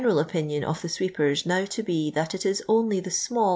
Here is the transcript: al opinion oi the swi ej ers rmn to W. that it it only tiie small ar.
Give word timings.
al 0.03 0.17
opinion 0.17 0.65
oi 0.67 0.73
the 0.81 0.87
swi 0.87 1.05
ej 1.07 1.19
ers 1.19 1.43
rmn 1.43 1.67
to 1.69 1.83
W. 1.83 2.09
that 2.09 2.33
it 2.33 2.43
it 2.43 2.59
only 2.67 2.99
tiie 3.03 3.11
small 3.13 3.43
ar. 3.43 3.49